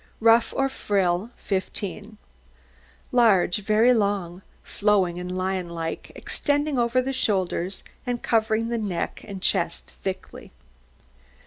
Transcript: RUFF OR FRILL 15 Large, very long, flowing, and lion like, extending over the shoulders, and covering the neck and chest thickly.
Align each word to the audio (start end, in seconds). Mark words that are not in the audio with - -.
RUFF 0.19 0.51
OR 0.57 0.67
FRILL 0.67 1.29
15 1.37 2.17
Large, 3.11 3.57
very 3.57 3.93
long, 3.93 4.41
flowing, 4.63 5.19
and 5.19 5.37
lion 5.37 5.69
like, 5.69 6.11
extending 6.15 6.79
over 6.79 7.03
the 7.03 7.13
shoulders, 7.13 7.83
and 8.03 8.23
covering 8.23 8.69
the 8.69 8.79
neck 8.79 9.23
and 9.27 9.43
chest 9.43 9.91
thickly. 10.03 10.51